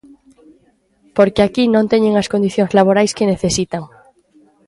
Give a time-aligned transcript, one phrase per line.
[1.17, 3.83] Porque aquí non teñen as condicións laborais que necesitan.